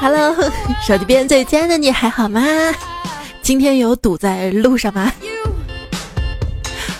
[0.00, 0.32] Hello，
[0.86, 2.40] 手机边最亲爱的你还好吗？
[3.42, 5.12] 今天有堵在路上吗？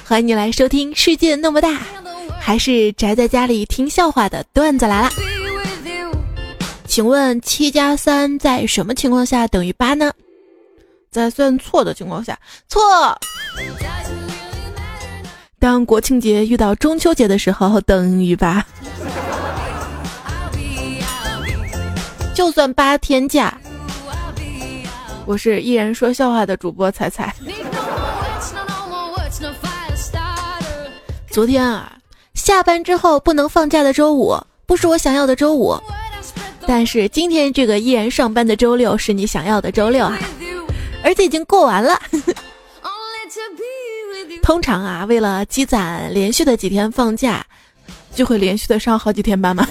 [0.04, 1.69] 欢迎你来收听《世界那么大》，
[2.40, 5.10] 还是宅在家里听笑话的段子来了。
[6.87, 10.10] 请问七加三在什么情况下等于八呢？
[11.10, 12.37] 在算错的情况下，
[12.69, 12.80] 错。
[15.60, 18.65] 当国庆节遇到中秋节的时候，等于八。
[22.38, 23.59] 就算八天假，
[25.27, 27.34] 我是依然说笑话的主播彩彩。
[31.32, 31.98] 昨天啊，
[32.34, 35.77] 下班之后不能放假的周五，不是我想要的周五。
[36.65, 40.16] 但是今天这个依然上班的周六是你想要的周六啊，
[41.02, 42.01] 而且已经过完了。
[44.45, 47.45] 通常啊，为了积攒连续的几天放假，
[48.15, 49.66] 就会连续的上好几天班嘛。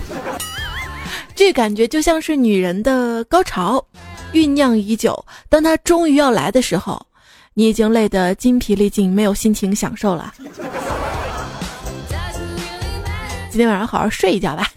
[1.38, 3.85] 这感觉就像是女人的高潮，
[4.33, 5.23] 酝酿已久。
[5.49, 6.99] 当她终于要来的时候，
[7.53, 10.33] 你已经累得筋疲力尽，没有心情享受了。
[13.52, 14.67] 今天晚上好好睡一觉吧。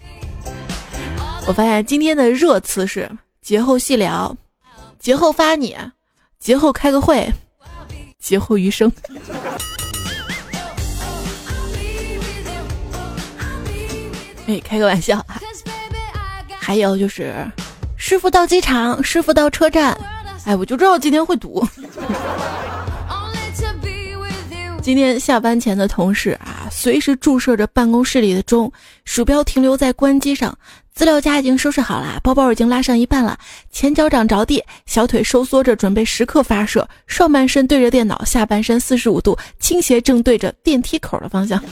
[1.47, 3.09] 我发现今天的热词是
[3.41, 4.37] 节后细聊，
[4.99, 5.75] 节后发你，
[6.37, 7.27] 节后开个会，
[8.19, 8.91] 节后余生。
[14.45, 15.41] 哎，开个玩笑啊。
[16.63, 17.33] 还有就是，
[17.97, 19.97] 师傅到机场，师傅到车站，
[20.45, 21.67] 哎，我就知道今天会堵。
[24.79, 28.71] 今天下班前的同事啊，随时注射着办公室里的钟，
[29.05, 30.55] 鼠标停留在关机上，
[30.93, 33.35] 资料夹已经收拾好了，包包已经拉上一半了，
[33.71, 41.59] 前脚掌着地，小腿收缩着，准备时刻发射，上半身对着电脑，下半身四十五度倾斜，正对着电梯口的方向。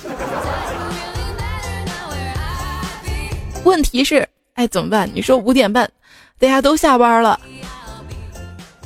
[3.63, 4.27] 问题是。
[4.59, 5.09] 哎，怎么办？
[5.13, 5.89] 你说五点半，
[6.38, 7.39] 大家都下班了，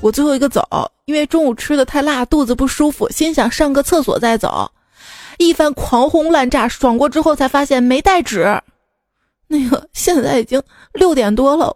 [0.01, 0.61] 我最后一个走，
[1.05, 4.69] 因为中午吃的太辣，肚子不舒服，心想上个厕所再走。
[5.39, 8.61] 一番狂轰滥炸，爽过之后才发现没带纸。
[9.47, 10.61] 那个现在已经
[10.93, 11.75] 六点多了，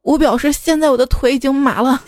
[0.00, 2.02] 我表示现在我的腿已经麻了。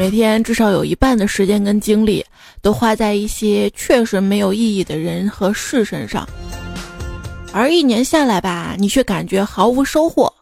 [0.00, 2.24] 每天至少有一半的时间跟精力
[2.62, 6.26] 都花在一些确实没有意义的人和事身上，
[7.52, 10.32] 而一年下来吧，你却感觉毫无收获。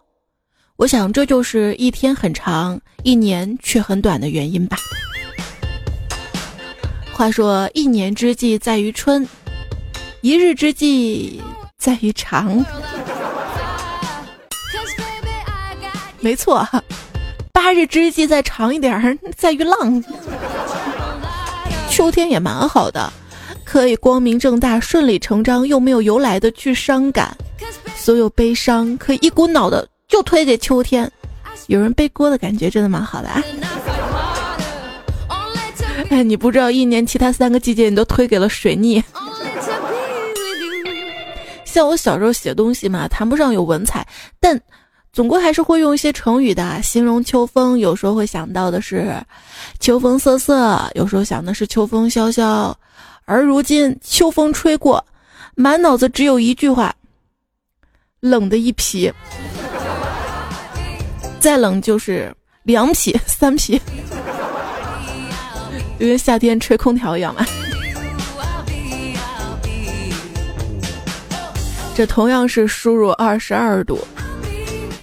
[0.76, 4.76] 我想这就是一天很长，一年却很短的原因吧。
[7.12, 9.26] 话说，一年之计在于春，
[10.20, 11.42] 一日之计
[11.76, 12.64] 在于长。
[16.20, 16.64] 没错。
[17.58, 20.00] 八日之计再长一点儿，在于浪。
[21.90, 23.12] 秋天也蛮好的，
[23.64, 27.36] 可以光明正大、顺理成章又没有由来的去伤感，
[27.96, 31.10] 所有悲伤可以一股脑的就推给秋天，
[31.66, 33.42] 有人背锅的感觉真的蛮好的啊。
[36.10, 39.02] 哎，你不知道一年其他三个季节你都推给了水逆。
[41.64, 44.06] 像我小时候写东西嘛，谈不上有文采，
[44.38, 44.62] 但。
[45.12, 47.78] 总归还是会用一些成语的，形容秋风。
[47.78, 49.14] 有时候会想到的是
[49.80, 52.78] “秋风瑟瑟”，有时候想的是“秋风萧萧”。
[53.26, 55.04] 而如今秋风吹过，
[55.54, 56.94] 满脑子只有一句话：
[58.20, 59.12] 冷的一批。
[61.40, 63.80] 再冷就是两匹、三匹，
[65.98, 67.44] 就跟夏天吹空调一样嘛。
[71.94, 73.98] 这同样是输入二十二度。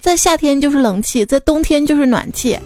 [0.06, 2.56] 在夏天就是冷气，在冬天就是暖气。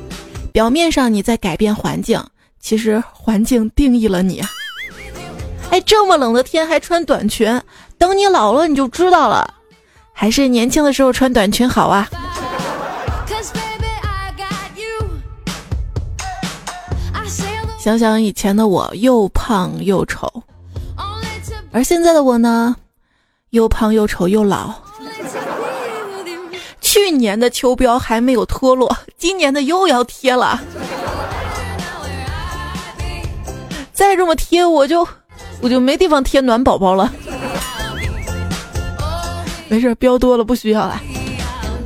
[0.53, 2.23] 表面上你在改变环境，
[2.61, 4.43] 其实环境定义了你。
[5.71, 7.59] 哎，这么冷的天还穿短裙，
[7.97, 9.55] 等你老了你就知道了。
[10.13, 12.07] 还是年轻的时候穿短裙好啊。
[17.79, 20.31] 想想以前的我，又胖又丑，
[21.73, 22.77] 而现在的我呢，
[23.49, 24.75] 又胖又丑又老。
[27.11, 30.61] 去年的秋膘还没有脱落， 今年的又要贴了。
[33.93, 35.07] 再这么贴，我就
[35.61, 37.13] 我就没地方贴暖宝宝了。
[39.69, 41.03] 没事，膘多了不需要了。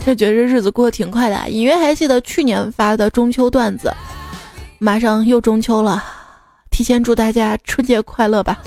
[0.05, 3.91] 就觉得日子过得挺快的，隐约还记得去年发的中秋段子。
[4.79, 6.05] 马上又中秋了，
[6.71, 8.59] 提前祝大家春节快乐吧。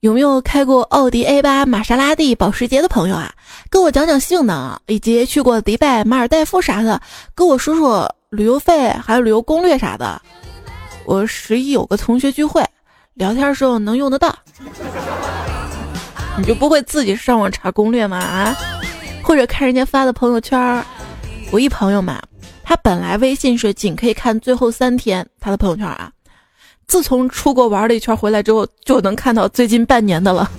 [0.00, 3.30] 有没有开过奥迪 A 八、玛莎拉蒂、保时捷的朋友啊？
[3.68, 6.98] 跟我讲讲性能，以及去过迪拜、马尔代夫啥的，
[7.34, 10.20] 跟我说说旅游费还有旅游攻略啥的。
[11.04, 12.64] 我十一有个同学聚会，
[13.12, 14.34] 聊天时候能用得到。
[16.38, 18.16] 你就不会自己上网查攻略吗？
[18.16, 18.56] 啊？
[19.22, 20.82] 或者看人家发的朋友圈？
[21.52, 22.22] 我一朋友嘛，
[22.64, 26.10] 他本来微信是仅可以看最后三天他的朋友圈啊，
[26.90, 30.50] 自从出国玩了一圈回来之后，就能看到最近半年的了。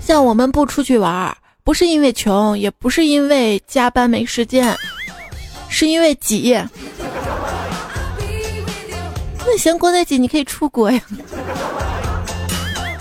[0.00, 4.74] 像我们不出去玩，不是因为穷，也不是因为加班没时间，
[5.68, 6.58] 是因为挤。
[9.44, 10.98] 那嫌国内挤，你可以出国呀。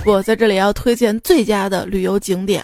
[0.05, 2.61] 我在这里要推荐最佳的旅游景点：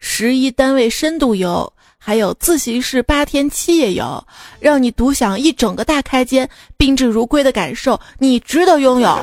[0.00, 1.70] 十一单位深度游，
[2.02, 4.26] 还有自习室八天七夜游，
[4.58, 6.48] 让你独享一整个大开间、
[6.78, 9.18] 宾至如归的感受，你值得拥有。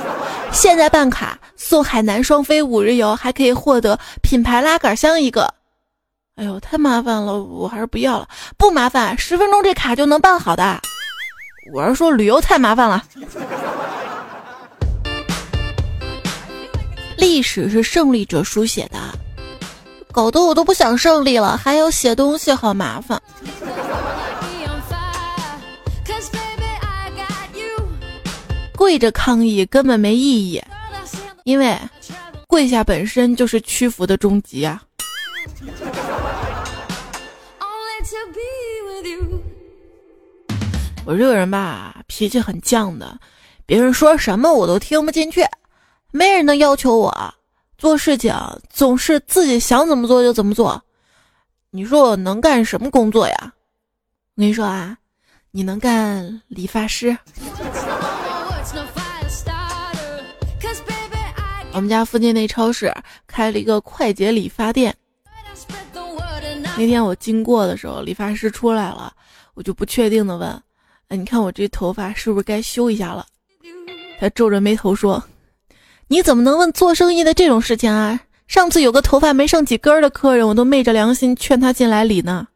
[0.52, 5.52] 现在办卡送海南双飞五日游，还可以获得品牌拉杆箱一个。
[6.36, 8.28] 哎呦，太麻烦了，我还是不要了。
[8.60, 10.80] 不麻烦，十分钟这卡就能办好的。
[11.74, 13.04] 我是说旅游太麻烦了。
[17.18, 19.00] 历史是胜利者书写的，
[20.18, 23.22] 搞得我都不想胜利了，还要写东西，好麻烦。
[28.76, 30.60] 跪着抗议根本没意义，
[31.44, 31.78] 因为
[32.48, 34.82] 跪下本身就是屈服的终极啊！
[41.06, 43.20] 我这个人吧，脾气很犟的，
[43.68, 45.46] 别人说什么我都听不进去，
[46.10, 47.36] 没人能要求我
[47.78, 48.34] 做事情
[48.70, 50.82] 总是自己想怎么做就怎么做。
[51.70, 53.54] 你说我能干什么工作呀？
[54.36, 54.98] 我跟你说啊，
[55.52, 57.16] 你能干理发师。
[61.74, 62.92] 我们家附近那超市
[63.28, 64.96] 开了一个快捷理发店。
[66.76, 69.14] 那天我经过的时候，理发师出来了，
[69.54, 70.50] 我就不确定的问
[71.10, 73.26] ：“哎，你看我这头发是不是该修一下了？”
[74.20, 75.24] 他皱着眉头说
[76.10, 78.22] ：“你怎么能问做生意的这种事情啊？
[78.48, 82.48] 上次有个头发没剩几根的客人，我都昧着良心劝他进来理呢。”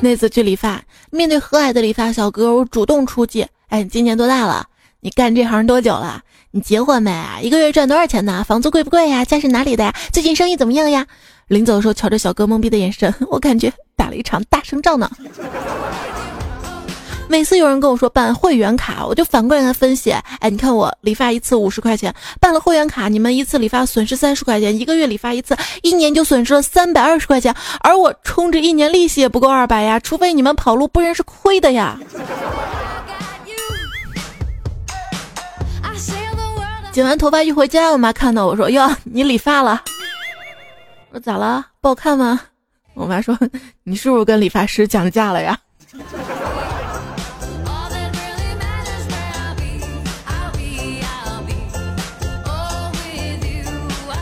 [0.00, 0.80] 那次去理发，
[1.10, 3.44] 面对和蔼的理发小哥，我主动出击。
[3.70, 4.66] 哎，你今年多大了？
[5.00, 6.22] 你干这行多久了？
[6.52, 7.12] 你结婚没？
[7.42, 8.44] 一个月赚多少钱呢？
[8.46, 9.24] 房租贵不贵呀？
[9.24, 9.92] 家是哪里的呀？
[10.12, 11.08] 最近生意怎么样呀？
[11.48, 15.08] 临走的时候，瞧着小哥懵逼的眼神，我感觉打了一场大胜仗呢。
[17.28, 20.10] 每次有人跟我说办会员卡，我就反过来跟他分析：
[20.40, 31.96] 哎，你看我理发一次五十块钱，办了会员卡，你们一次理发损失三十块钱，一个月理发一次，一年就损失了三百二十块钱，而我充值一年利息也不够二百呀，除非你们跑路，不然是亏的呀。
[36.92, 39.82] 剪完头发一回家，我妈看到我说：“哟，你理发了？”
[41.20, 41.66] ：“咋了？
[41.80, 42.40] 不好看吗？”
[42.94, 43.38] 我妈说
[43.84, 45.58] ：“你是不是跟理发师讲价了呀？”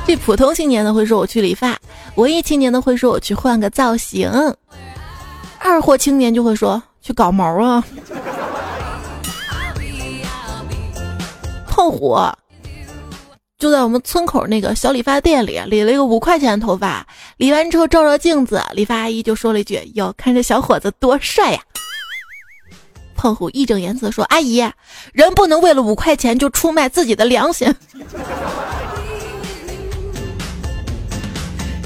[0.06, 1.78] 这普通青年的会说我去理发，
[2.16, 4.30] 文艺青年的会说我去换个造型，
[5.58, 7.82] 二货青年就会说去搞毛啊。
[11.66, 12.10] 胖虎
[13.64, 17.06] 就在我们村口那个小理发店里理了一个五块钱的头发，
[17.38, 21.62] 理完之后照照镜子，理发阿姨就说了一句：“哟，看这小伙子多帅呀！”
[23.16, 24.70] 胖虎义正言辞说：“阿姨，
[25.14, 27.74] 人不能为了五块钱就出卖自己的良心。”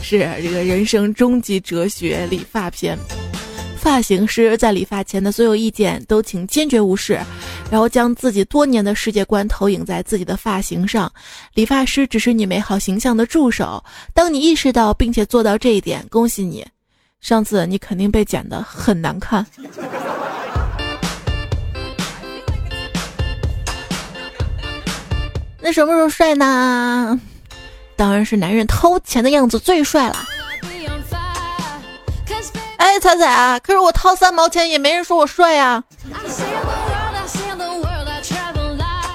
[0.03, 2.99] 是这个人生终极哲学理发篇，
[3.89, 7.19] 发型师在理发前的所有意见都请坚决无视，
[7.71, 11.11] 然后将自己多年的世界观投影在自己的发型上。
[11.55, 13.83] 理发师只是你美好形象的助手。
[14.13, 16.67] 当你意识到并且做到这一点，恭喜你！
[17.23, 19.47] 上次你肯定被剪得很难看。
[25.63, 27.19] 那什么时候帅呢？
[27.97, 30.29] 当然是男人掏钱的样子最帅了。
[32.79, 35.83] 哎，彩彩啊，可是我掏三毛钱也没人说我帅呀。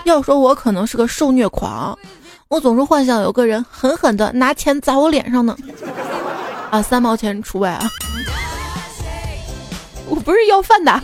[0.03, 1.97] 要说我可能是个受虐狂，
[2.49, 5.57] 我总是幻想有个人狠狠的拿钱砸我脸上呢。
[6.69, 7.89] 啊，三毛钱除外啊。
[10.09, 11.01] 我不是要饭的。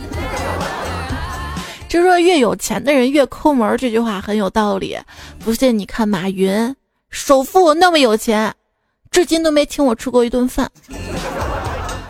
[1.88, 4.96] 就说越有钱的人越抠门，这句话很有道理。
[5.42, 6.76] 不信你看马云。
[7.08, 8.54] 首富那么有钱，
[9.10, 10.70] 至今都没请我吃过一顿饭。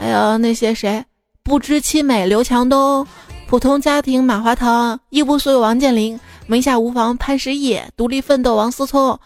[0.00, 1.04] 还有那些谁，
[1.42, 3.06] 不知妻美刘强东，
[3.46, 9.20] 普通家庭马化腾，一无所有王健林，门下无房潘石屹，独立奋斗王思聪，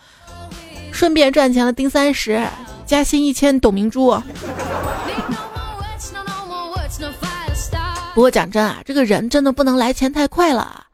[0.91, 2.45] 顺便赚钱了丁三十，
[2.85, 4.21] 加薪一千董明珠。
[8.13, 10.87] 不过讲真啊，这个人真的不能来钱太快了。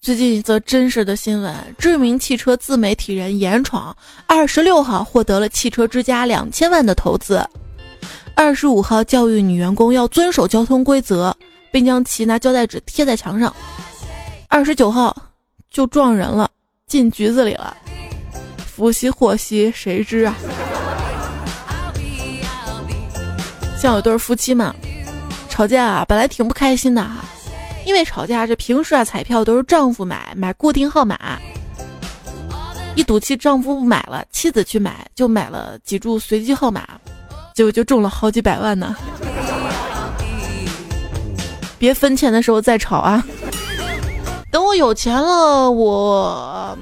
[0.00, 7.48] 最近一则真实的新闻：知名汽车自媒体人严闯，二十六号获得了汽车之家两千万的投资，
[8.36, 11.34] 二十五号教育女员工要遵守交通规则，
[11.70, 13.54] 并将其拿胶带纸贴在墙上，
[14.48, 15.16] 二十九号
[15.70, 16.50] 就撞人了，
[16.86, 17.76] 进局子里了。
[18.66, 20.34] 福兮祸兮，谁知啊？
[23.78, 24.74] 像有对夫妻嘛。
[25.48, 27.24] 吵架啊，本来挺不开心的哈，
[27.86, 31.38] 因为吵架这平时啊彩票都是丈夫买，买固定号码，
[32.96, 36.84] 一赌气丈夫不买了，妻子去买，就买了几注随机号码，
[37.54, 38.96] 结果就中了好几百万呢。
[41.78, 43.24] 别分钱的时候再吵啊，
[44.50, 46.76] 等我有钱了，我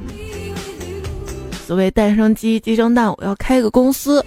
[1.67, 4.25] 所谓蛋生鸡，鸡生蛋，我要开个公司，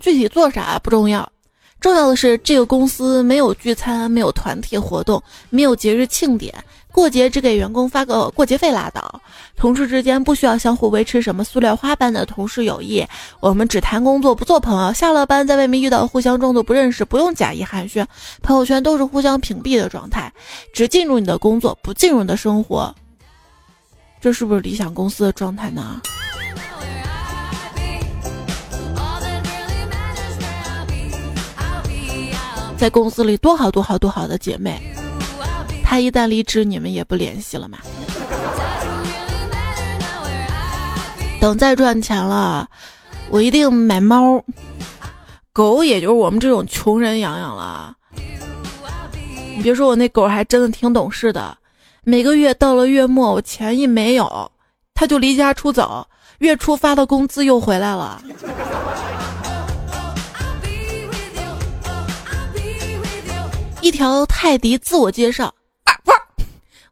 [0.00, 1.30] 具体做啥不重要。
[1.80, 6.52] 重要的是，这个公司没有聚餐，没有团体活动，没有节日庆典，
[6.92, 9.20] 过节只给员工发个过节费拉倒。
[9.56, 13.04] 同事之间不需要相互维持什么塑料花般的同事友谊，
[13.40, 14.92] 我们只谈工作不做朋友。
[14.92, 18.06] 下了班在外面遇到互相装作不认识，不用假意寒暄，
[18.42, 20.32] 朋友圈都是互相屏蔽的状态，
[20.72, 22.94] 只进入你的工作，不进入你的生活。
[24.20, 26.00] 这是不是理想公司的状态呢？
[32.76, 34.80] 在公司里多好多好多好的姐妹，
[35.88, 37.78] 她一旦离职，你们也不联系了嘛？
[41.40, 42.68] 等再赚钱了，
[43.30, 44.44] 我一定买猫、
[45.50, 47.94] 狗，也就是我们这种穷人养养了。
[49.56, 51.56] 你别说我那狗还真的挺懂事的，
[52.04, 54.52] 每个月到了月末，我钱一没有，
[54.92, 56.06] 它就离家出走，
[56.40, 58.22] 月初发的工资又回来了。
[63.80, 65.54] 一条泰迪自我介绍，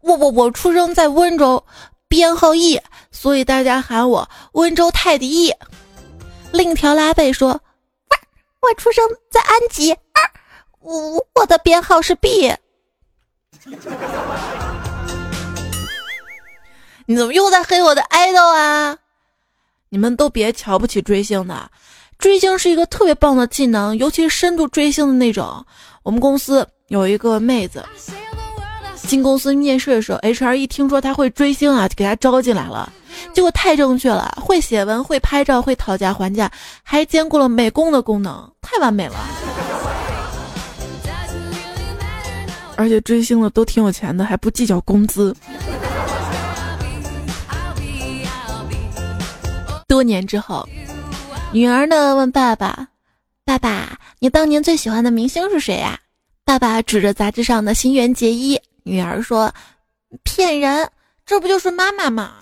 [0.07, 1.65] 我我我出生在温州，
[2.07, 5.53] 编号 E，所以大家喊我温州泰迪 E。
[6.53, 7.61] 另一条拉贝说，
[8.61, 9.97] 我出生在安吉，
[10.81, 12.55] 我我的编号是 B。
[17.07, 18.97] 你怎么又在黑我的爱豆啊？
[19.89, 21.69] 你们都别瞧不起追星的，
[22.17, 25.67] 追星是一个特别棒的技能，尤其是深度追星的那种。
[26.05, 26.65] 我们公司。
[26.89, 27.85] 有一个妹子
[29.07, 32.93] 进公司面试的时候，HR 一听说他会追星啊，就给他招进来了。
[33.33, 36.51] 结果太正确了，会写文，会拍照，会讨价还价，
[36.83, 39.15] 还兼顾了美工的功能，太完美了。
[42.77, 45.35] 而且追星的都挺有钱的，还不计较工资。
[49.89, 50.69] 多年之后，
[51.53, 52.89] 女儿呢问爸爸
[53.47, 55.99] ：“爸爸，你当年最喜欢的明星是谁呀？”
[56.45, 59.53] 爸爸指着杂志上的新垣结衣，女儿说
[60.23, 60.89] ：“骗人，
[61.27, 62.35] 这不就是妈妈吗？”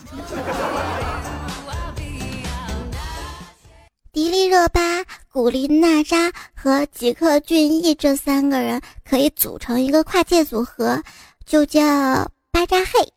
[4.13, 11.03] 迪丽热巴、古力娜扎和吉克隽逸这三个人可以组成一个跨界组合，
[11.47, 11.81] 就叫
[12.53, 13.11] 巴扎嘿。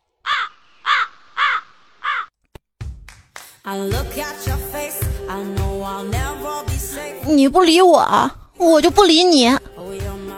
[7.26, 9.54] 你不理我，我就不理你。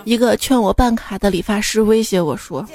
[0.04, 2.66] 一个劝我办卡的理发师威胁我说：“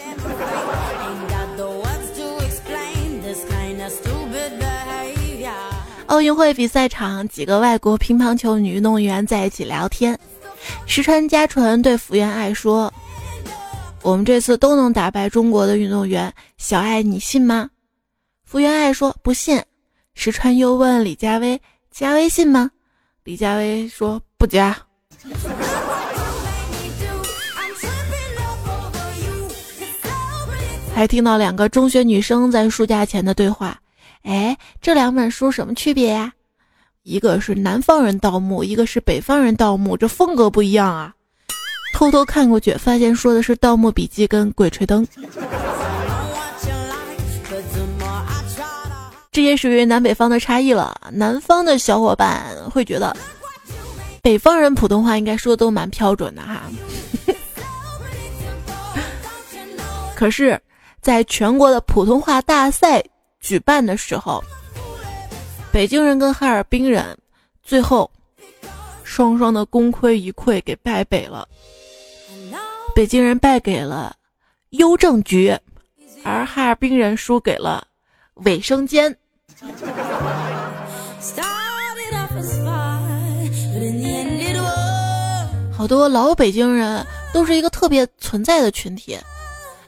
[6.07, 10.17] 奥运会比赛场，几个外国乒乓球女运动员在一起聊天。
[10.85, 12.93] 石川佳纯对福原爱说
[14.01, 17.69] ：‘我们这次都能打败中国的运动员，小爱你信吗？’
[18.45, 19.61] 福原爱说不信。
[20.13, 21.59] 石川又问李佳薇
[21.91, 22.69] ：‘加微信吗？’
[23.25, 24.77] 李佳薇说不加。”
[30.95, 33.77] 还听到两个中学女生在书架前的对话，
[34.23, 36.31] 哎，这两本书什么区别呀？
[37.03, 41.13] 一个是南方人盗墓，一个是北方人盗墓，这风格不一样啊。
[41.93, 45.05] 偷偷看过去，发现说的是《盗墓笔记》跟《鬼吹灯》，
[49.33, 50.95] 这也属于南北方的差异了。
[51.11, 53.13] 南方的小伙伴会觉得，
[54.21, 56.61] 北方人普通话应该说的都蛮标准的哈。
[60.15, 60.57] 可是。
[61.05, 62.99] 在全国的普通话大赛
[63.39, 64.43] 举办的时候，
[65.71, 67.15] 北京人跟哈尔滨人
[67.61, 68.09] 最后
[69.03, 71.47] 双双的功亏一篑，给败北了。
[72.95, 74.15] 北京人败给了
[74.71, 75.55] 邮政局，
[76.23, 77.85] 而哈尔滨人输给了
[78.33, 79.15] 卫生间。
[85.71, 89.15] 好多老北京人都是一个特别存在的群体。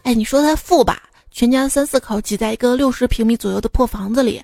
[0.08, 4.40] 哎，你说他富吧，全家三四口挤在一个六十平米左右的破房子里；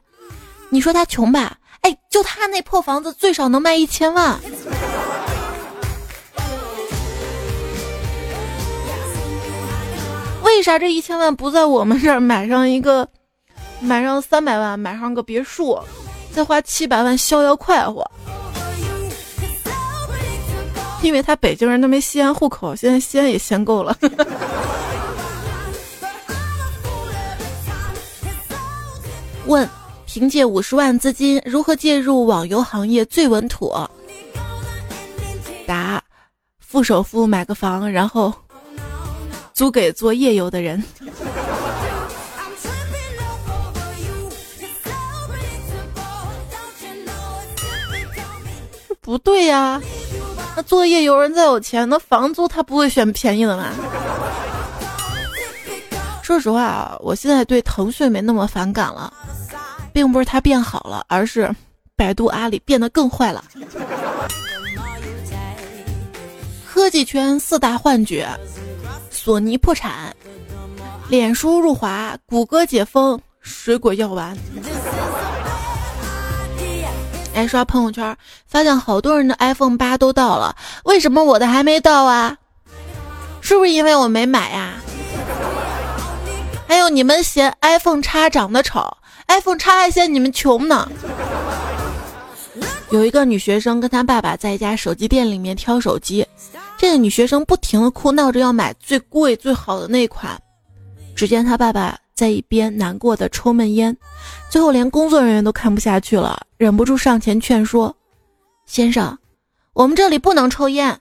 [0.67, 4.37] 你说他穷吧，哎，就他那破房子最少能卖一千万。
[10.43, 13.07] 为啥这一千万不在我们这儿买上一个，
[13.79, 15.79] 买上三百万买上个别墅，
[16.33, 18.05] 再花七百万逍遥快活？
[21.01, 23.97] 因为他北京人都没西安户口，现在西安也限购了。
[29.45, 29.69] 问：
[30.05, 33.89] 凭借五十万资金如何介入网游行业最稳妥？
[35.65, 36.01] 答：
[36.59, 38.33] 付首付买个房，然后
[39.53, 40.83] 租给做夜游的人。
[49.01, 49.81] 不对呀。
[50.55, 53.73] 那做夜游人再有钱，那房租他不会选便宜的吗？
[56.23, 59.13] 说实话，我现在对腾讯没那么反感了，
[59.91, 61.53] 并不是它变好了，而是
[61.97, 63.43] 百度、阿里变得更坏了。
[66.65, 68.25] 科技圈四大幻觉：
[69.11, 70.15] 索尼破产，
[71.09, 74.35] 脸书入华，谷歌解封，水果药丸。
[77.35, 78.15] 哎，刷朋友圈
[78.47, 82.37] 发现好多人的 iPhone 八都到了，为什么我的还没到啊？
[83.41, 84.75] 是不是因为我没买呀？
[86.73, 88.81] 还有你们嫌 iPhone 叉长得丑
[89.27, 90.89] ，iPhone 叉还嫌你们穷呢。
[92.89, 96.25] 有一个女学生跟她爸爸在一家手机店里面挑手机，
[96.75, 100.35] 这个女学生不停的哭闹着要买最贵最好的那款，
[101.15, 101.95] 只见她爸爸。
[102.15, 103.95] 在一边难过的抽闷烟，
[104.49, 107.95] 最后连工作人员都看不下去了，忍不住上前劝说
[108.65, 109.15] ：“先生，
[109.73, 110.99] 我们这里不能抽烟。”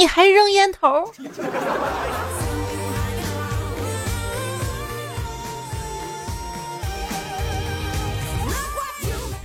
[0.00, 1.12] 你还扔烟头？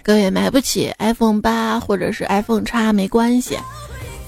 [0.01, 3.59] 各位买不起 iPhone 八或者是 iPhone 叉没关系，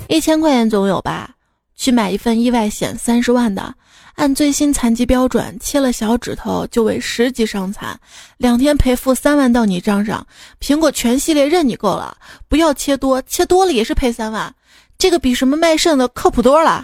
[0.09, 1.29] 一千块钱总有吧？
[1.77, 3.73] 去买一份意外险，三十万的，
[4.15, 7.97] 按最新残疾标准，切了小指头就为十级伤残，
[8.35, 10.27] 两天赔付三万到你账上。
[10.59, 12.17] 苹果全系列任你够了，
[12.49, 14.53] 不要切多，切多了也是赔三万，
[14.97, 16.83] 这个比什么卖肾的靠谱多了。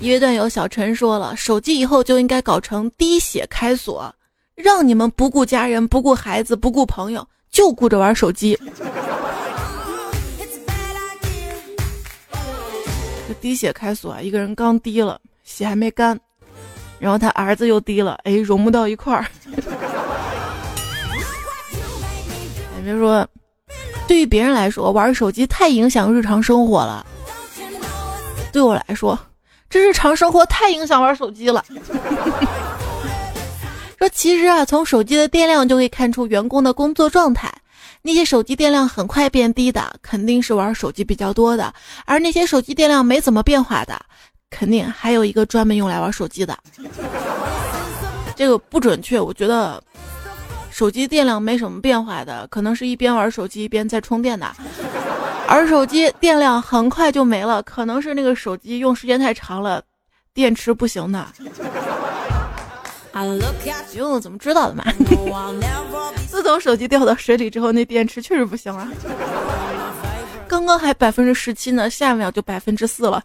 [0.00, 4.14] 一位段友小陈说了，手机以后就应该搞成滴血开锁。
[4.54, 8.58] 让你们不顾家人、不顾孩子、不顾朋友，就顾着玩手机。
[13.28, 16.18] 这滴血开锁，一个人刚滴了，血还没干，
[16.98, 19.26] 然后他儿子又滴了，哎，融不到一块儿。
[22.78, 23.26] 哎，别说，
[24.06, 27.04] 对于别人来说，玩手机太影响日常生活了。
[28.52, 29.18] 对我来说，
[29.68, 31.64] 这日常生活太影响玩手机了。
[33.98, 37.52] 说其实啊，从手机的电量就可以看出员工的工作状态。
[38.00, 41.72] 那些手机电量很快变低的，肯定是玩手机比较多的；
[42.06, 44.00] 而那些手机电量没怎么变化的，
[44.50, 46.56] 肯定还有一个专门用来玩手机的。
[48.36, 49.82] 这个不准确，我觉得
[50.78, 54.46] 手机电量没什么变化的，可能是一边玩手机一边在充电的；
[55.48, 59.82] 而手机电量很快就没了，可能是那个手机用时间太长了，
[60.32, 61.26] 电池不行的。
[63.94, 64.84] 哟，怎么知道的嘛？
[66.30, 68.86] 自从手机掉到水里之后，那电池确实不行了。
[70.46, 73.20] 刚刚还百分之十七呢，下一秒就百分之四了。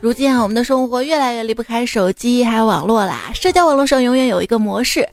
[0.00, 3.30] 如今啊，我们的生活越来越离不开手机还有网络啦。
[3.34, 5.08] 社交网络上永远有一个模式：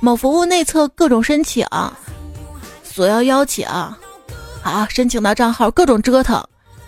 [0.00, 1.66] 某服务内测各种申请，
[2.82, 3.68] 索要邀请，
[4.62, 6.42] 好申请到账号各种折腾。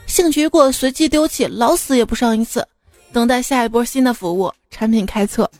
[0.06, 2.66] 兴趣一过，随机丢弃，老死也不上一次，
[3.12, 5.50] 等待下一波新的服务产品开测。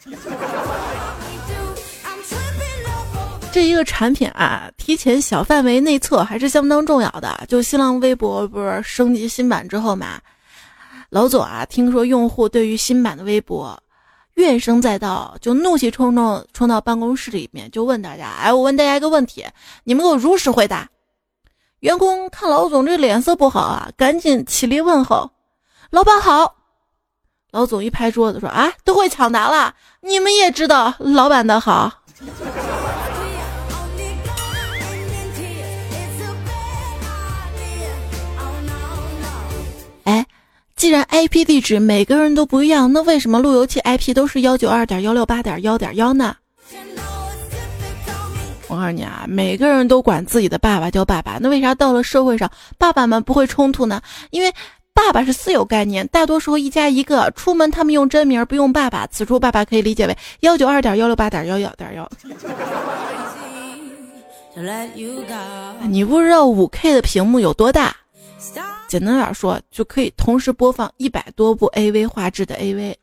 [3.52, 7.44] 这一个产品啊，提前小范围内测还是相当重要的。
[7.48, 10.20] 就新浪微博不是升级新版之后嘛，
[11.16, 13.82] 老总啊，听说用户对于新版的微博
[14.34, 19.46] 怨声载道，就怒气冲冲冲到办公室里面，就问大家：哎，我问大家一个问题，
[19.84, 20.90] 你们给我如实回答。
[21.78, 25.30] 员工看老总这脸色不好啊，赶紧起立问候
[25.88, 26.56] ：“老板好。”
[27.50, 31.90] 老总一拍桌子说：“啊，都会抢答了，你们也知道老板的好。”
[40.04, 40.24] 哎，
[40.76, 46.36] 既然 IP 地址每个人都不一样，那为什么路由器 IP 都是幺九二点幺六八点幺点幺呢？
[48.68, 54.02] 我告诉你啊，每个人都管自己的爸爸叫爸爸，那为啥到了社会上，爸爸们不会冲突呢？
[54.28, 54.52] 因为
[54.92, 59.06] 爸爸是私有概念，大多时候一家一个，出门他们用真名，不用爸爸。
[59.06, 62.06] 此处爸爸可以理解为幺九二点幺六八点幺幺点幺。
[65.88, 67.96] 你不知道五 K 的屏幕有多大？
[68.88, 72.94] 简单点说，就可以同时播放一百多部 AV 画质的 AV。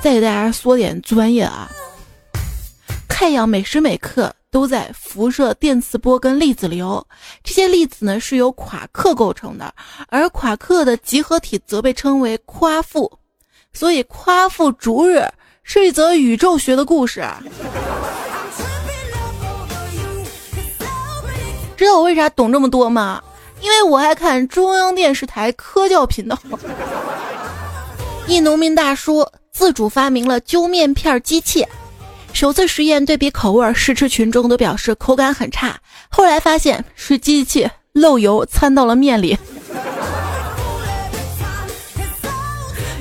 [0.00, 1.70] 再给大家说点专业啊。
[3.08, 7.06] 太阳每时每刻都在辐射电磁波跟粒子流，
[7.44, 9.72] 这些粒子呢是由夸克构成的，
[10.08, 13.10] 而夸克的集合体则被称为夸父，
[13.72, 15.24] 所以夸父逐日
[15.62, 17.24] 是一则宇宙学的故事。
[21.76, 23.22] 知道我为啥懂这么多吗？
[23.62, 26.36] 因为我爱看中央电视台科教频道。
[28.26, 31.64] 一农民大叔自主发明了揪面片机器。
[32.32, 35.78] 首次实验对比口味，试吃群众都表示口感很差。
[36.08, 39.38] 后来发现是机器漏油掺到了面里。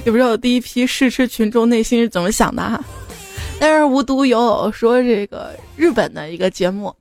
[0.03, 2.83] 也不知道第一批试吃群众内心是怎么想的哈。
[3.59, 6.93] 但是无独有偶说，这个日本的一个节目，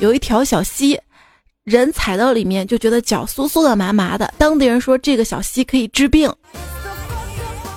[0.00, 0.98] 有一条小溪，
[1.64, 4.32] 人踩到里面就觉得脚酥酥的、麻麻的。
[4.36, 6.30] 当地人说这个小溪可以治病。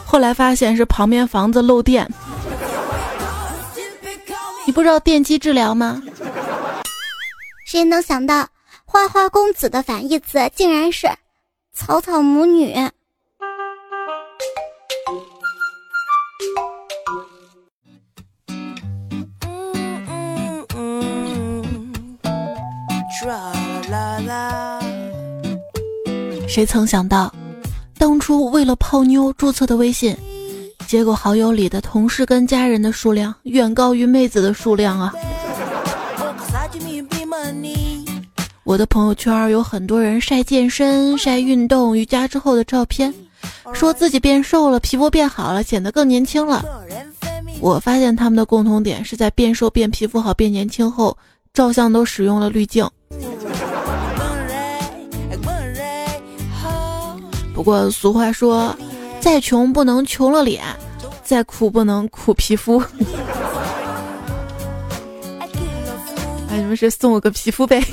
[0.05, 2.05] 后来发现是旁边房子漏电。
[4.65, 6.01] 你不知道电击治疗吗？
[7.65, 8.45] 谁能想到
[8.83, 11.07] 花花公子的反义词竟然是
[11.73, 12.75] 草草母女？
[26.47, 27.33] 谁曾想到，
[27.97, 30.15] 当初为了泡妞注册的微信。
[30.87, 35.13] 结果好友里的同事跟家人的数量远高于妹子的数量啊！
[38.63, 43.13] 我的朋友圈有很多人晒健身、晒运动、瑜伽之后的照片，
[43.73, 46.63] 说自己变瘦了、皮肤变好了、显得更年轻了。
[47.59, 51.17] 我发现他们的共同点是在变瘦、变皮肤好、变年轻后，
[51.53, 52.89] 照相都使用了滤镜。
[57.57, 58.73] 不过俗话说。
[59.19, 60.63] 再穷不能穷了脸，
[61.21, 62.81] 再苦不能苦皮肤。
[66.49, 67.83] 哎，你们是送我个皮肤呗？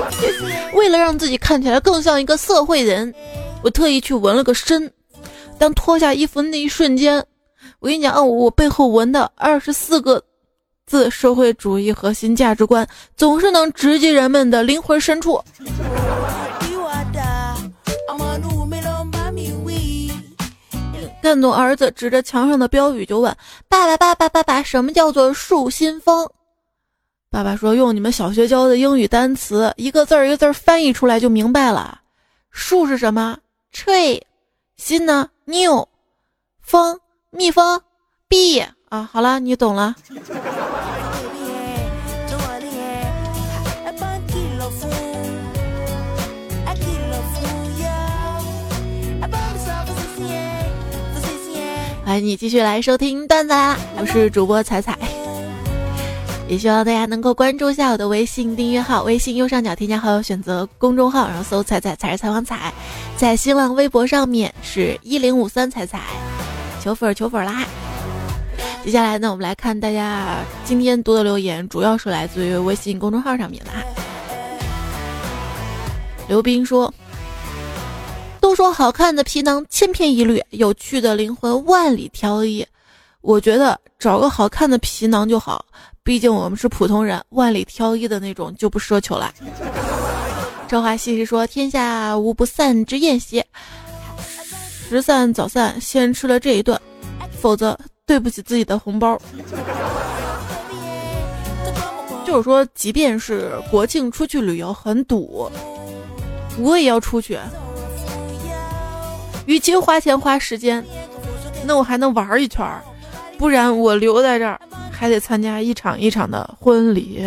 [0.74, 3.14] 为了让自己看起来更像一个社会人，
[3.62, 4.92] 我特意去纹了个身。
[5.56, 7.24] 当脱下衣服那一瞬间，
[7.78, 10.22] 我跟你讲啊，我背后纹的二十四个
[10.84, 15.42] 字“社会主义核心价值观”，总是能直击人们的灵魂深处。
[21.26, 23.36] 看懂儿子指着墙上的标语就问
[23.68, 26.30] ：“爸爸，爸爸，爸爸，什么叫做树新风？”
[27.28, 32.00] 爸爸说：“用你们小学教的英语单词，一个字儿一个字儿翻译出来就明白了。
[32.52, 33.36] 树是什么
[33.74, 34.22] ？tree。
[34.76, 35.88] 新呢？new。
[36.62, 37.82] 风，蜜蜂
[38.28, 38.64] ，bee。
[38.88, 39.96] 啊，好了，你懂了。”
[52.06, 53.76] 欢迎你继续来收听段子啦！
[53.98, 54.96] 我是主播彩彩，
[56.46, 62.72] 也希望大家能够关注一下我的微信订阅号，微信右上角添加好友，选择公众号，然后搜“彩彩才是采访彩”。
[63.18, 66.00] 在新浪微博上面是一零五三彩彩，
[66.80, 67.64] 求粉求粉啦！
[68.84, 73.70] 接下来呢，我们来看大家今天读的留言，主要是来自于微信公众号上面的。
[76.28, 76.94] 刘斌说。
[78.40, 82.66] 都说好看的皮囊千篇一律，有趣的灵魂万里挑一。
[83.20, 85.64] 我觉得找个好看的皮囊就好，
[86.04, 89.32] 毕竟我们是普通人，万里挑一的那种就不奢求了。
[90.68, 93.42] 这话细细说，天下无不散之宴席，
[94.88, 96.80] 食散早散，先吃了这一顿，
[97.40, 99.20] 否则对不起自己的红包。
[102.24, 105.50] 就是说，即便是国庆出去旅游很堵，
[106.58, 107.38] 我也要出去。
[109.46, 110.84] 与其花钱花时间，
[111.64, 112.82] 那我还能玩一圈儿，
[113.38, 114.60] 不然我留在这儿
[114.92, 117.24] 还得参加一场一场的婚礼。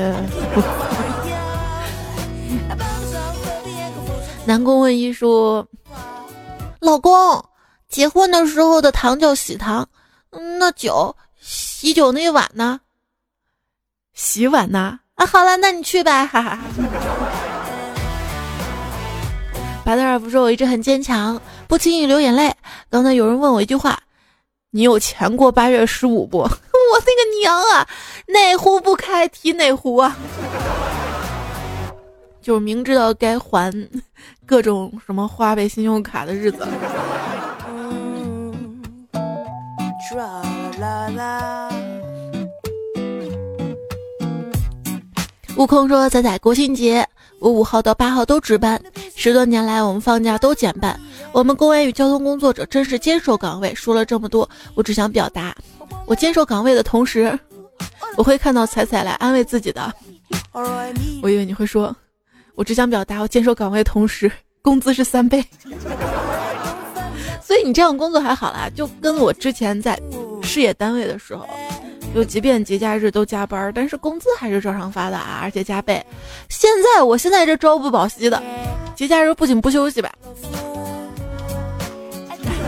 [4.46, 5.68] 南宫问一说
[6.82, 7.44] ：“老公，
[7.88, 9.88] 结婚的时候的糖叫喜糖，
[10.58, 12.80] 那酒喜酒那碗呢？
[14.14, 15.00] 洗碗呢？
[15.16, 16.56] 啊，好了，那你去吧，哈哈。
[16.56, 16.60] 哈！
[19.86, 22.54] 白德尔夫说：“我一直很坚强，不轻易流眼泪。”
[22.92, 23.98] 刚才有人问我一句话
[24.72, 26.40] ：“你有钱过八月十五不？”
[26.92, 27.88] 我那个娘啊，
[28.28, 30.18] 哪壶不开提哪壶啊！
[32.42, 33.72] 就是明知道该还
[34.46, 36.68] 各种什么花呗、信用卡的日子。
[45.60, 47.06] 悟空说：“仔仔，国庆节。”
[47.40, 48.82] 我五号到八号都值班，
[49.14, 50.98] 十多年来我们放假都减半。
[51.34, 53.76] 我们公安与交通工作者真是坚守岗位。
[53.76, 55.54] 说了这么多，我只想表达，
[56.06, 57.38] 我坚守岗位的同时，
[58.16, 59.94] 我会看到彩彩来安慰自己的。
[61.22, 61.94] 我以为你会说，
[62.56, 65.44] 我只想表达，我坚守岗位同时，工资是三倍。
[67.42, 70.00] 所以你这样工作还好啦，就跟我之前在
[70.42, 71.46] 事业单位的时候。
[72.14, 76.04] 就即便节假日都加班，但是工资还是照常发的啊，而且加倍。
[76.50, 78.42] 现在我现在这朝不保夕的，
[78.96, 80.12] 节假日不仅不休息吧，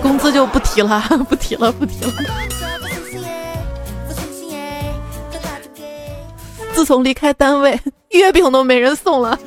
[0.02, 2.14] 工资就不提了， 不提了，不提了。
[6.74, 9.38] 自从离开单位，月饼都没人送了。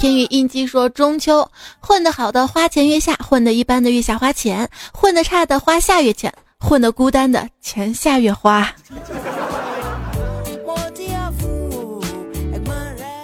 [0.00, 1.46] 天宇印记说：“中秋
[1.78, 8.66] 混得好的花前月下，混得一般的月下花钱，混得差的花下月钱，混得孤单的钱下月花。”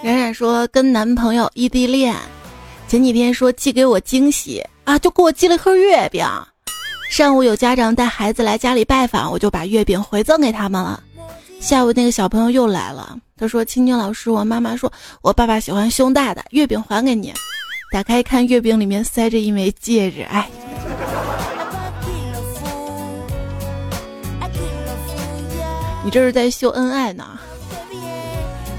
[0.03, 2.15] 冉冉说：“跟男朋友异地恋，
[2.87, 6.23] 前几天说寄给我惊喜啊，就给我寄了一盒月饼。
[7.09, 11.01] 上午有家长带孩子来家里拜访，我就把月饼回赠给他们了。
[11.59, 14.91] 下午那个小朋友又来了。”他说：“青青老师，我妈妈说
[15.21, 17.33] 我爸爸喜欢胸大的，月饼还给你。
[17.91, 20.23] 打开一看，月饼里面塞着一枚戒指。
[20.23, 20.49] 哎，
[26.03, 27.39] 你这是在秀恩爱呢？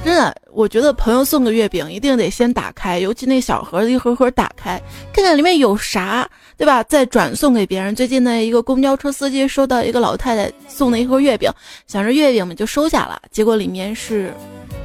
[0.09, 4.81] 真的，我觉得朋友送个月饼一定得先打开，尤其那小盒子一盒盒打开，
[5.13, 6.83] 看看里面有啥。”对吧？
[6.85, 7.95] 再转送给别人。
[7.95, 11.53] 最近的一个公交车司机收到一个老太太送的一盒月饼，
[11.87, 14.33] 想着月饼嘛就收下了，结果里面是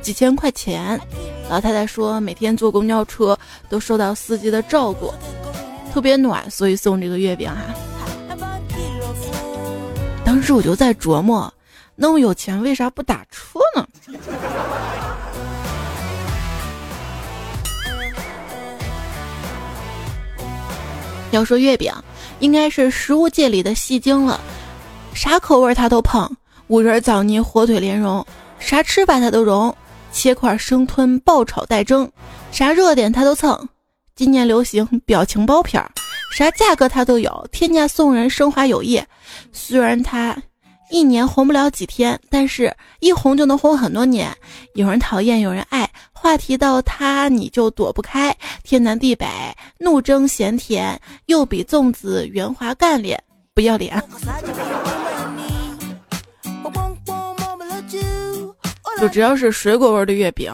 [0.02, 1.00] 几千块钱。
[1.50, 3.36] 老太太说每天坐公交车
[3.70, 5.12] 都受到司机的照顾，
[5.94, 8.38] 特别暖，所以送这个月饼哈。
[10.26, 11.52] 当时我就在琢磨，
[11.96, 13.88] 那么有钱为啥不打车呢？
[21.32, 21.92] 要说月饼，
[22.40, 24.40] 应该是食物界里的戏精了，
[25.14, 26.30] 啥口味它都碰，
[26.68, 28.26] 五仁枣泥、火腿莲蓉，
[28.60, 29.74] 啥吃法它都融，
[30.12, 32.12] 切块生吞、爆炒带蒸，
[32.52, 33.68] 啥热点它都蹭。
[34.16, 35.92] 今年流行表情包片儿，
[36.36, 39.02] 啥价格它都有，天价送人，升华友谊。
[39.52, 40.36] 虽然它。
[40.94, 44.32] 一年红不了几天，但是一红就能红很多年。
[44.76, 48.32] 有人讨厌，有人爱，话题到他你就躲不开。
[48.62, 49.26] 天南地北，
[49.80, 53.20] 怒争咸甜，又比粽子圆滑干练，
[53.56, 54.00] 不要脸。
[59.02, 60.54] 就只要是水果味的月饼，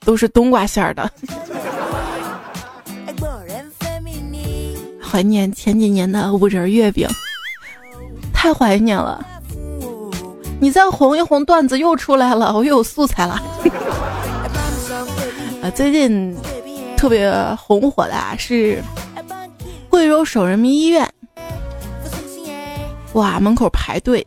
[0.00, 1.08] 都是冬瓜馅儿的。
[5.00, 7.08] 怀念前几年的五仁月饼，
[8.34, 9.24] 太怀念了。
[10.60, 13.40] 你再红一红，段子又出来了，我又有素材了。
[15.62, 16.36] 啊， 最近
[16.96, 18.82] 特别红火的啊是
[19.88, 21.08] 贵州省人民医院，
[23.12, 24.26] 哇，门口排队，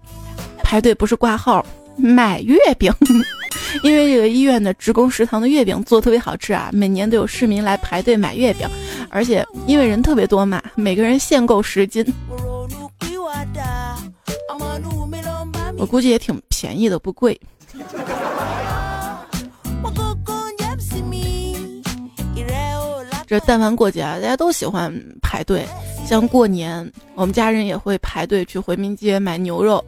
[0.63, 1.65] 排队不是挂号
[1.97, 2.93] 买月饼，
[3.83, 8.65] 因为这个医院的职工食堂的月饼做特别好吃啊，每年都有市民来排队买月饼，
[9.09, 12.05] 而且因为人特别多嘛，每个人限购十斤。
[15.81, 17.41] 我估计也挺便宜的，不贵。
[23.25, 25.65] 这但凡过节啊，大家都喜欢排队。
[26.05, 29.83] 像过年，我们家人也会排队去回民街买牛肉。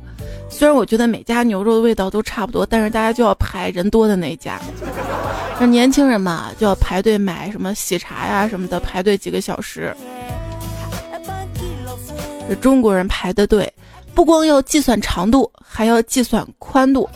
[0.50, 4.60] 虽然我觉得每家牛肉的味道都差不多，但是大家就要排人多的那家。
[5.60, 9.96] 那年轻人嘛，就要排队买什么喜茶呀什么的，排队几个小时。
[12.50, 13.72] 这中国人排的队。
[14.16, 17.10] 不光要计算长度，还要计算宽度。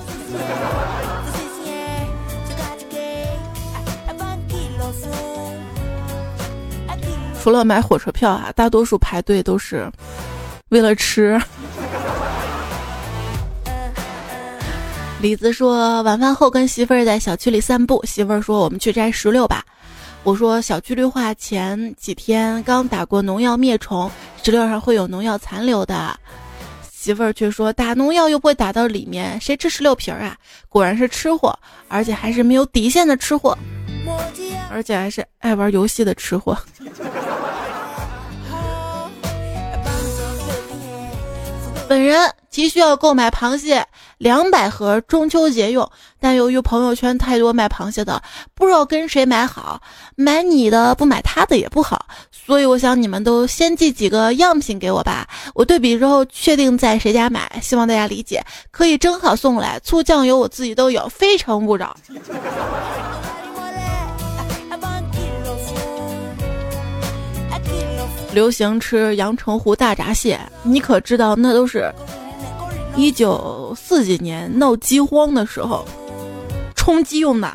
[7.42, 9.90] 除了买火车票啊，大多数排队都是
[10.70, 11.40] 为了吃。
[15.22, 19.64] 李子说晚饭后跟媳妇儿在小区里散步，媳妇儿说我们去摘石榴吧。
[20.24, 24.12] 我说小区绿化前几天刚打过农药灭虫，
[24.44, 26.20] 石榴上会有农药残留的。
[27.08, 30.36] 媳妇儿却说打农药又不会打到里面，谁吃石榴皮儿啊？
[30.68, 33.58] 果然是吃货，而且还是没有底线的吃货，
[34.70, 36.58] 而且还是爱玩游戏的吃货。
[41.88, 45.90] 本人急需要购买螃蟹两百盒，中秋节用。
[46.20, 48.22] 但由于朋友圈太多卖螃蟹的，
[48.54, 49.82] 不知道跟谁买好。
[50.18, 52.06] 买你的不买他的也不好，
[52.48, 57.60] 所以我想你们都先寄几个样品给我吧，我对比之后确定在谁家买。
[57.62, 59.78] 希望大家理解，可以正好送来。
[59.84, 61.94] 醋酱油我自己都有，非诚勿扰。
[68.32, 71.94] 流行吃阳澄湖大闸蟹，你可知道那都是
[72.96, 75.86] 一九四几年闹饥荒的时候
[76.76, 77.52] 充饥用的。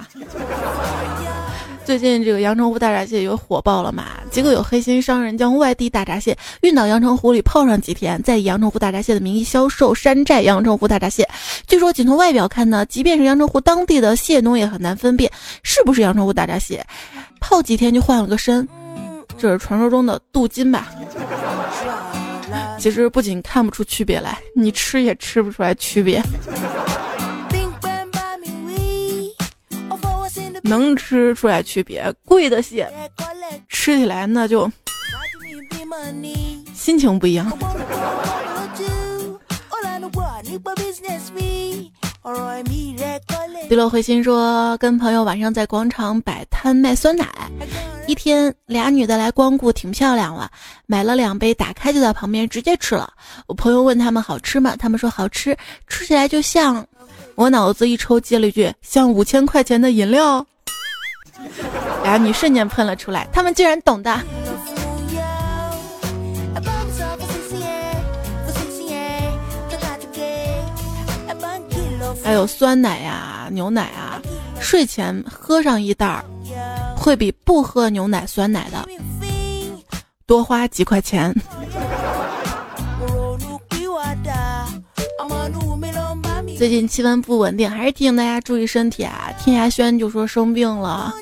[1.84, 4.04] 最近这个阳澄湖大闸蟹又火爆了嘛？
[4.30, 11.28] 结果有黑心商人将外地大闸蟹运到阳澄湖里泡上几天，再以阳澄湖大闸蟹的名义销售山寨阳澄湖大闸蟹。
[11.66, 15.30] 据说仅从外表看呢，即便是阳澄湖当地的蟹农也很难分辨
[15.62, 16.84] 是不是阳澄湖大闸蟹，
[17.40, 18.66] 泡几天就换了个身。
[19.36, 20.88] 这是传说中的镀金吧？
[22.78, 26.22] 其实不仅看不出区别来，你吃也吃不出来区别。
[30.62, 32.90] 能吃出来区别，贵的蟹
[33.68, 34.70] 吃起来那就
[36.74, 37.50] 心情不一样。
[43.68, 47.26] 迪乐回心说，跟朋友晚上在广场摆摊卖酸奶，
[48.06, 50.50] 一天俩女的来光顾，挺漂亮了，
[50.86, 53.12] 买了两杯，打开就在旁边直接吃了。
[53.46, 54.76] 我朋友问他们好吃吗？
[54.78, 55.56] 他们说好吃，
[55.88, 56.86] 吃起来就像……
[57.34, 60.46] 我脑子一抽，接了一句像五千块钱的饮料。
[62.04, 64.20] 然后你瞬间喷了出来，他们竟然懂的。
[72.24, 74.20] 还有酸奶呀、牛奶啊，
[74.60, 76.24] 睡前喝上一袋儿，
[76.96, 78.86] 会比不喝牛奶、酸奶的
[80.24, 81.34] 多花几块钱。
[86.56, 89.32] 最近气温不稳定，还是提醒大家注意身体啊！
[89.42, 91.12] 天涯轩就说生病了，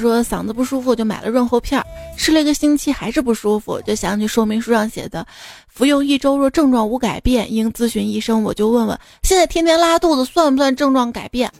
[0.00, 1.82] 说嗓子不舒服，就买了润喉片，
[2.16, 5.26] 吃了一个星期还是不舒服，就想起说明书上写的。
[5.68, 8.42] 服用一周若症状无改变，应咨询医生。
[8.42, 11.50] 我就问问，现在天天拉肚子算不算症状改变？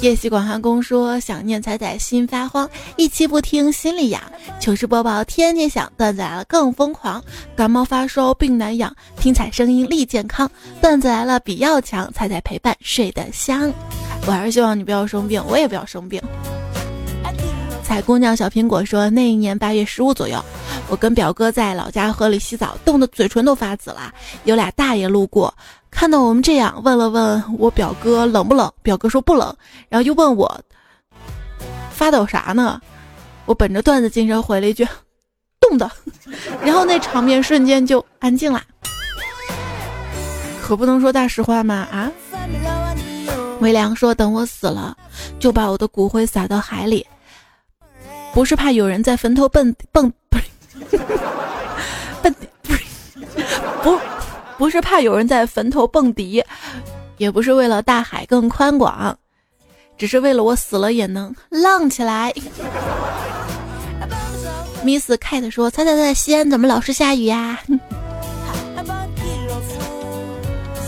[0.00, 4.20] 夜袭广寒宫说想念彩彩心发慌，一期不听心里痒。
[4.60, 7.22] 糗事播报天天响，段子来了更疯狂。
[7.56, 10.50] 感冒发烧病难养，听彩声音力健康。
[10.80, 13.72] 段子来了比药强，彩彩陪伴睡得香。
[14.26, 16.20] 我还是希望你不要生病，我也不要生病。
[17.82, 20.42] 彩姑娘小苹果说那一年八月十五左右。
[20.88, 24.12] 我跟表哥在老家河里洗澡，冻得嘴唇都发紫了。
[24.44, 25.52] 有俩大爷路过，
[25.90, 29.54] 看到我们这样，问了问我表哥冷不冷，表哥说不冷，
[29.88, 30.60] 然后又问我
[31.90, 32.80] 发抖啥呢？
[33.46, 34.86] 我本着段子精神回了一句
[35.58, 35.90] 冻的，
[36.62, 38.62] 然后那场面瞬间就安静了。
[40.62, 41.86] 可不能说大实话吗？
[41.90, 42.10] 啊？
[43.64, 44.94] 微凉说等我死了，
[45.40, 47.06] 就把我的骨灰撒到海里，
[48.34, 50.44] 不是怕有人在坟头蹦蹦不是。
[52.22, 52.84] 蹦不是
[53.82, 53.98] 不
[54.58, 56.44] 不是怕有人在坟头蹦迪，
[57.16, 59.16] 也不是为了大海更宽广，
[59.96, 62.34] 只是为了我死了也能浪起来。
[64.84, 67.58] Miss Kate 说：“猜猜猜，西安怎么老是下雨呀？”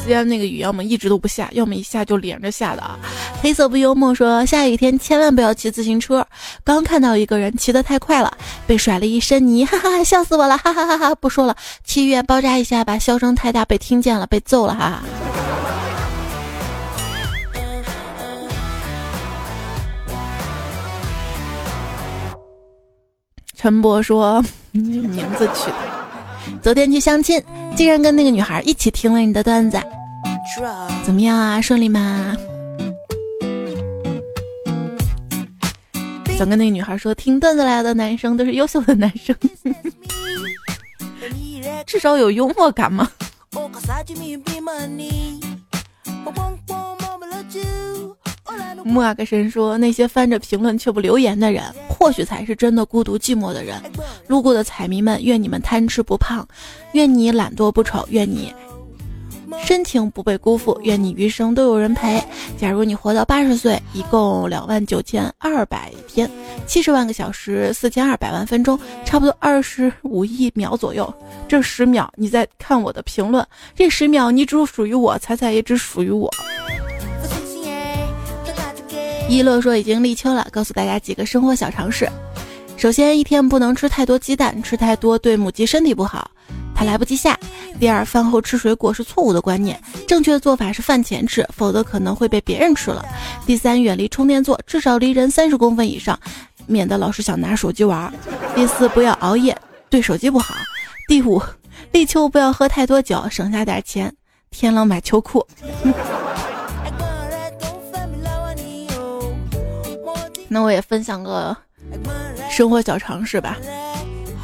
[0.07, 2.97] 西安那个雨要么一直都不下，要么一下就连着下的啊。
[3.43, 6.25] 黑色不幽默说，下雨天千万不要骑自行车。
[6.63, 8.33] 刚看到一个人骑得太快了，
[8.69, 11.13] 被甩了一身泥，哈哈哈，笑死我了，哈哈哈哈！
[11.17, 15.03] 不说了，去医院包扎一下吧，笑声太大被听见了，被揍了，哈哈。
[23.57, 24.41] 陈博说，
[24.71, 27.43] 名字取的，昨天去相亲。
[27.75, 29.77] 竟然跟那个女孩一起听了你的段子，
[31.05, 31.61] 怎么样啊？
[31.61, 32.37] 顺利吗？
[36.39, 39.35] 想跟那个女孩说，听段子来的男生都是优秀的男生，
[41.87, 43.11] 至少有幽默感吗？
[48.85, 53.83] 木阿克神说：“那些翻着评论却不留言的人，或许才是真的孤独寂寞的人。
[54.29, 56.47] 路过的彩迷们，愿你们贪吃不胖，
[56.93, 58.55] 愿你懒惰不丑，愿你
[59.65, 62.23] 深情不被辜负，愿你余生都有人陪。
[62.59, 66.31] 假如你活到八十岁，一共两万九千二百天，
[66.67, 71.13] 七十万个小时，四千二百万分钟，差不多二十五亿秒左右。
[71.49, 76.31] 这十秒你在看我的评论，这十秒你只属于我，彩彩也只属于我。
[79.29, 82.09] 一乐说已经立秋了，告诉大家几个生活小常识。
[82.77, 86.31] 首先，一天不能吃太多鸡蛋，吃太多对母鸡身体不好，
[86.77, 87.39] 他来不及下。
[87.81, 93.05] 第二，饭后吃水果是错误的观念，正确的做法是饭前吃，否则可能会被别人吃了。
[93.47, 96.19] 第三，远离充电座，至少离人三十公分以上，
[96.67, 98.13] 免得老是想拿手机玩。
[98.55, 99.57] 第四，不要熬夜，
[99.89, 100.55] 对手机不好。
[101.09, 101.43] 第五，
[101.93, 104.15] 立秋不要喝太多酒，省下点钱，
[104.51, 105.47] 天冷买秋裤。
[110.49, 111.55] 那我也分享个
[112.51, 113.59] 生活小常识吧。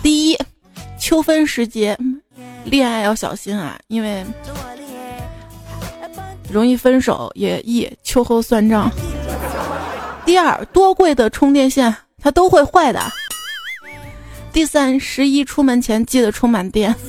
[0.03, 0.39] 第一，
[0.99, 1.97] 秋分时节，
[2.65, 4.25] 恋爱要小心啊，因为
[6.51, 8.91] 容易分手，也易秋后算账。
[10.25, 13.01] 第二，多贵的充电线它都会坏的。
[14.53, 16.95] 第三，十一出门前记得充满电。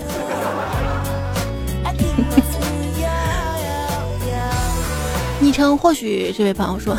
[5.40, 6.98] 昵称或许这位朋友说。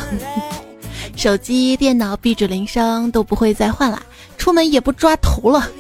[1.17, 4.03] 手机、电脑、壁纸铃声都不会再换了，
[4.37, 5.71] 出门也不抓头了，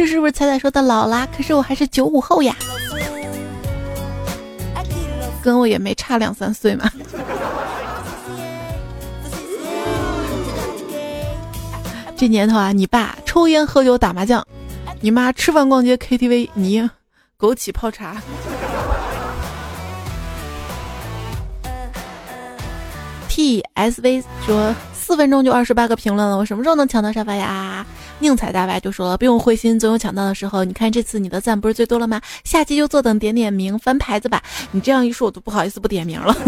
[0.00, 1.28] 这是不是彩彩说的老啦？
[1.36, 2.56] 可是我还是九五后呀，
[5.42, 6.90] 跟我也没差两三岁嘛。
[12.16, 14.42] 这年头啊，你爸抽烟喝酒打麻将，
[15.02, 16.80] 你妈吃饭逛街 KTV，你
[17.38, 18.16] 枸杞泡茶。
[23.28, 27.84] T S V 说四分钟就二十八个评论了，我什么时候能抢到沙发呀？
[28.20, 30.62] 宁采大白就说了，不用灰心，总有抢到的时候。
[30.62, 32.20] 你看这次你的赞不是最多了吗？
[32.44, 34.40] 下期就坐等点点名翻牌子吧。
[34.70, 36.36] 你这样一说，我都不好意思不点名了。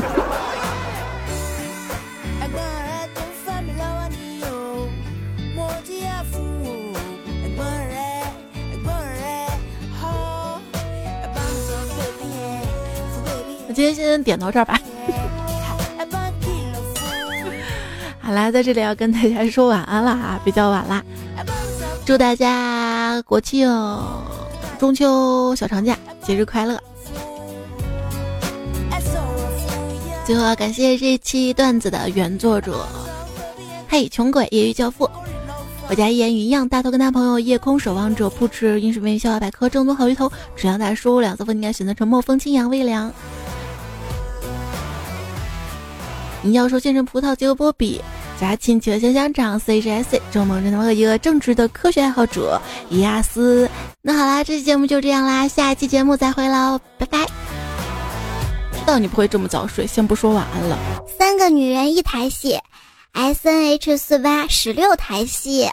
[13.66, 14.78] 那今天先点到这儿吧。
[18.32, 21.04] 好啦，在这里要跟大家说晚安了啊，比较晚啦。
[22.06, 23.70] 祝大家国庆、
[24.78, 26.82] 中秋小长假节日快乐！
[30.24, 32.86] 最后要感谢这期段子的原作者，
[33.86, 35.06] 嘿，穷鬼业余教父，
[35.90, 40.26] 我家一言语一样，大头跟他朋友夜空守望者，不吃饮水面笑话百科，正宗好鱼头，
[40.56, 43.12] 质量大叔，两色风应该选择沉默，风清扬微凉。
[46.40, 48.00] 你要说先生葡萄结个波比，
[48.50, 53.68] 家亲戚的香香长，C H S，周萌真他妈和一个正直的科学爱好者，伊亚斯。
[54.00, 57.18] 那好啦，这期节目就这样啦，下一期节目再会喽，拜拜。
[58.72, 60.76] 知道你不会这么早睡，先不说晚安了。
[61.18, 62.58] 三个女人一台戏
[63.12, 65.68] ，S N H 四八十六台戏。